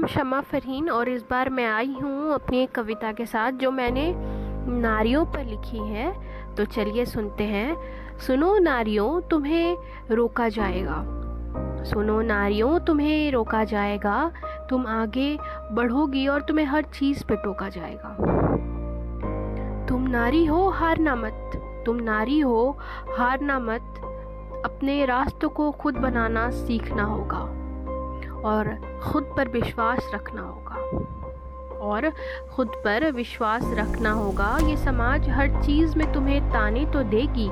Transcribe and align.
नाम 0.00 0.06
शमा 0.06 0.40
फरहीन 0.40 0.90
और 0.90 1.08
इस 1.08 1.24
बार 1.30 1.50
मैं 1.50 1.66
आई 1.66 1.96
हूँ 2.02 2.32
अपनी 2.34 2.58
एक 2.62 2.70
कविता 2.72 3.12
के 3.12 3.26
साथ 3.26 3.52
जो 3.52 3.70
मैंने 3.70 4.14
नारियों 4.80 5.26
पर 5.26 5.44
लिखी 5.44 5.78
है। 5.78 6.12
तो 6.54 6.64
चलिए 6.64 7.04
सुनते 7.04 7.44
हैं। 7.44 7.76
सुनो 8.18 8.58
नारियों, 8.58 9.20
तुम्हें 9.20 9.78
रोका 10.10 10.48
जाएगा। 10.48 11.02
सुनो 11.84 12.20
नारियों, 12.20 12.80
तुम्हें 12.80 13.32
रोका 13.32 13.64
जाएगा। 13.64 14.32
तुम 14.70 14.86
आगे 14.86 15.38
बढ़ोगी 15.72 16.26
और 16.28 16.42
तुम्हें 16.42 16.66
हर 16.66 16.82
चीज़ 16.82 17.24
पे 17.24 17.36
टोका 17.36 17.68
जाएगा। 17.68 18.16
तुम 19.88 20.02
नारी 20.02 20.44
हो 20.44 20.68
हारना 20.68 21.14
मत। 21.16 21.52
तुम 21.86 21.96
नारी 21.96 22.40
हो 22.40 22.78
हारना 23.18 23.58
मत। 23.58 23.94
अपने 24.64 25.04
रास्तों 25.04 25.48
को 25.48 25.70
खुद 25.70 25.94
बनाना 25.94 26.50
सीखना 26.50 27.02
होगा। 27.02 27.69
और 28.44 28.68
ख़ुद 29.02 29.32
पर 29.36 29.48
विश्वास 29.48 30.10
रखना 30.14 30.42
होगा। 30.42 30.76
और 31.80 32.08
ख़ुद 32.56 32.72
पर 32.84 33.10
विश्वास 33.10 33.62
रखना 33.74 34.10
होगा, 34.10 34.56
ये 34.62 34.76
समाज 34.76 35.28
हर 35.28 35.48
चीज़ 35.62 35.96
में 35.98 36.12
तुम्हें 36.12 36.40
ताने 36.50 36.84
तो 36.86 37.02
देगी। 37.02 37.48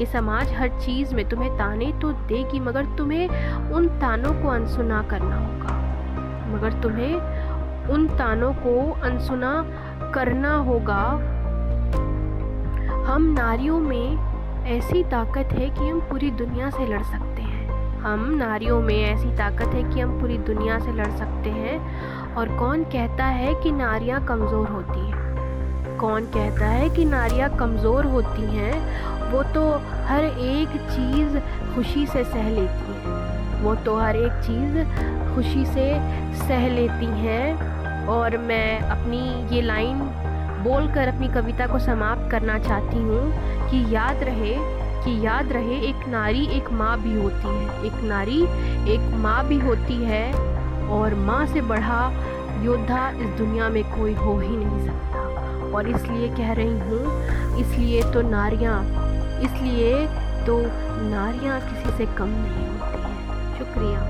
ये 0.00 0.06
समाज 0.06 0.52
हर 0.52 0.68
चीज़ 0.80 1.14
में 1.14 1.28
तुम्हें 1.28 1.50
ताने 1.58 1.92
तो 1.92 2.12
देगी, 2.12 2.60
मगर 2.60 2.86
तुम्हें 2.96 3.28
उन 3.70 3.88
तानों 4.00 4.32
को 4.42 4.48
अनसुना 4.48 5.02
करना 5.02 5.36
होगा। 5.36 5.76
मगर 6.48 6.80
तुम्हें 6.82 7.14
उन 7.90 8.06
तानों 8.08 8.52
को 8.54 8.90
अनसुना 9.02 9.52
करना 10.14 10.54
होगा। 10.56 11.02
हम 13.06 13.22
नारियों 13.38 13.78
में 13.80 14.64
ऐसी 14.68 15.04
ताकत 15.04 15.52
है 15.52 15.70
कि 15.70 15.88
हम 15.88 16.00
पूरी 16.00 16.30
दुनिया 16.30 16.70
से 16.70 16.86
लड़ 16.86 17.02
सकते 17.02 17.42
हैं। 17.42 17.57
हम 18.02 18.28
नारियों 18.34 18.80
में 18.80 18.94
ऐसी 18.94 19.30
ताकत 19.36 19.74
है 19.74 19.82
कि 19.84 20.00
हम 20.00 20.20
पूरी 20.20 20.36
दुनिया 20.38 20.78
से 20.78 20.92
लड़ 20.92 21.10
सकते 21.18 21.50
हैं 21.50 22.34
और 22.34 22.48
कौन 22.58 22.84
कहता 22.84 23.24
है 23.24 23.54
कि 23.62 23.70
नारियाँ 23.72 24.24
कमज़ोर 24.26 24.68
होती 24.68 25.00
हैं? 25.00 25.96
कौन 25.98 26.24
कहता 26.26 26.66
है 26.66 26.88
कि 26.90 27.04
नारियाँ 27.04 27.48
कमज़ोर 27.56 28.06
होती 28.06 28.42
हैं? 28.42 28.72
वो 29.32 29.42
तो 29.54 29.64
हर 30.06 30.24
एक 30.24 30.68
चीज़ 30.68 31.38
खुशी 31.74 32.06
से 32.06 32.24
सह 32.24 32.48
लेती 32.50 32.92
हैं। 32.92 33.62
वो 33.62 33.74
तो 33.74 33.96
हर 33.96 34.16
एक 34.16 34.32
चीज़ 34.46 34.78
खुशी 35.34 35.64
से 35.66 35.92
सह 36.38 36.68
लेती 36.68 37.06
हैं 37.20 38.06
और 38.06 38.36
मैं 38.38 38.80
अपनी 38.80 39.20
ये 39.56 39.62
लाइन 39.62 39.98
बोलकर 40.64 41.08
अपनी 41.08 41.28
कविता 41.28 41.66
को 41.66 41.78
समाप्त 41.78 42.30
करना 42.30 42.58
चाहती 42.58 42.96
हूँ 42.96 43.70
कि 43.70 43.84
याद 43.94 44.22
रहे 44.22 44.54
कि 45.08 45.26
याद 45.26 45.52
रहे, 45.52 45.76
एक 45.80 46.06
नारी, 46.08 46.44
एक 46.46 46.70
माँ 46.70 46.96
भी 47.00 47.14
होती 47.14 47.48
है। 47.48 47.86
एक 47.86 48.02
नारी, 48.04 48.42
एक 48.92 49.00
माँ 49.14 49.46
भी 49.48 49.58
होती 49.58 49.94
है 49.94 50.32
और 50.88 51.14
माँ 51.14 51.46
से 51.46 51.60
बढ़ा 51.60 52.00
योद्धा 52.64 53.08
इस 53.10 53.30
दुनिया 53.38 53.68
में 53.68 53.82
कोई 53.84 54.14
हो 54.14 54.38
ही 54.38 54.56
नहीं 54.56 54.86
सकता। 54.86 55.22
और 55.76 55.88
इसलिए 55.88 56.28
कह 56.28 56.52
रही 56.52 56.78
हूँ, 56.78 57.56
इसलिए 57.58 58.02
तो 58.12 58.22
नारियाँ, 58.22 58.82
इसलिए 59.40 60.06
तो 60.46 60.60
नारियाँ 61.08 61.60
किसी 61.60 61.96
से 61.96 62.06
कम 62.16 62.28
नहीं 62.28 62.68
होती 62.68 63.02
हैं। 63.02 63.58
शुक्रिया। 63.58 64.00